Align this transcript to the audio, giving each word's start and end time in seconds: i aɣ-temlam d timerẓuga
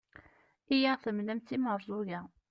i 0.73 0.77
aɣ-temlam 0.91 1.39
d 1.41 1.45
timerẓuga 1.47 2.21